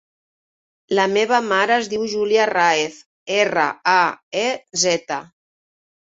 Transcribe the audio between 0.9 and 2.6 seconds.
La meva mare es diu Júlia